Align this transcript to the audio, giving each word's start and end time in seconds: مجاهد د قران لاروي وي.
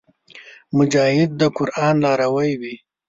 مجاهد 0.77 1.29
د 1.39 1.41
قران 1.57 1.95
لاروي 2.05 2.51
وي. 2.61 2.75